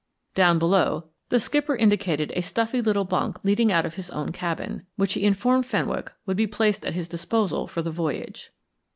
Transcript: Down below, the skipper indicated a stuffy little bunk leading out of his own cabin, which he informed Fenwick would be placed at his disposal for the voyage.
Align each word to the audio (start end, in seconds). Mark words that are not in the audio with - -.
Down 0.33 0.57
below, 0.57 1.09
the 1.29 1.39
skipper 1.39 1.75
indicated 1.75 2.33
a 2.35 2.41
stuffy 2.41 2.81
little 2.81 3.03
bunk 3.05 3.43
leading 3.45 3.71
out 3.71 3.85
of 3.85 3.97
his 3.97 4.09
own 4.09 4.31
cabin, 4.31 4.87
which 4.95 5.13
he 5.13 5.23
informed 5.23 5.67
Fenwick 5.67 6.11
would 6.25 6.37
be 6.37 6.47
placed 6.47 6.83
at 6.87 6.95
his 6.95 7.07
disposal 7.07 7.67
for 7.67 7.83
the 7.83 7.91
voyage. 7.91 8.49